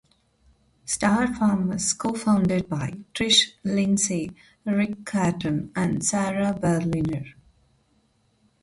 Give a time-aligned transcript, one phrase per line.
[0.83, 4.35] Star Farm was co-founded by Trish Lindsay,
[4.65, 7.35] Rick Carton and Sara Berliner.